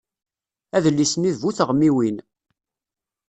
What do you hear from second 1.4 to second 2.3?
bu teɣmiwin.